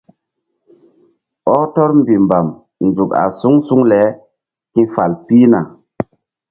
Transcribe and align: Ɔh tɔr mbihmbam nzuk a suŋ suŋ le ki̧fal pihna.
Ɔh 1.55 1.63
tɔr 1.73 1.89
mbihmbam 1.99 2.47
nzuk 2.85 3.11
a 3.21 3.23
suŋ 3.39 3.55
suŋ 3.67 3.81
le 3.89 4.01
ki̧fal 4.73 5.11
pihna. 5.25 5.61